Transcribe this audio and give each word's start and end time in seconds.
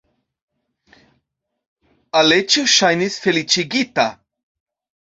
Aleĉjo 2.23 2.67
ŝajnis 2.79 3.21
feliĉigita. 3.27 4.09